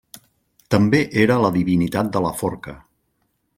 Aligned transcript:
També 0.75 1.01
era 1.25 1.37
la 1.45 1.53
divinitat 1.57 2.11
de 2.17 2.25
la 2.27 2.35
forca. 2.43 2.77